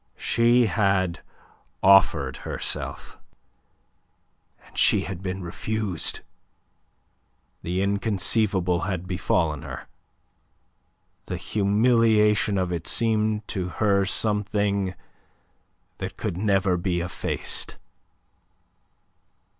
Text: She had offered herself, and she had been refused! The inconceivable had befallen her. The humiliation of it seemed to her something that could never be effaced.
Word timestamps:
She 0.17 0.65
had 0.65 1.21
offered 1.83 2.37
herself, 2.37 3.19
and 4.65 4.75
she 4.75 5.01
had 5.01 5.21
been 5.21 5.43
refused! 5.43 6.21
The 7.61 7.83
inconceivable 7.83 8.79
had 8.87 9.05
befallen 9.07 9.61
her. 9.61 9.87
The 11.27 11.37
humiliation 11.37 12.57
of 12.57 12.71
it 12.71 12.87
seemed 12.87 13.47
to 13.49 13.67
her 13.77 14.03
something 14.07 14.95
that 15.97 16.17
could 16.17 16.35
never 16.35 16.77
be 16.77 16.99
effaced. 16.99 17.75